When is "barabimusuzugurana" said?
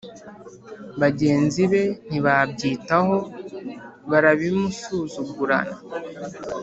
4.09-5.75